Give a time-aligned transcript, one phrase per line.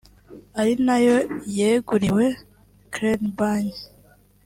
[0.59, 1.17] ari nayo
[1.57, 2.25] yeguriwe
[2.93, 3.73] Crane Bank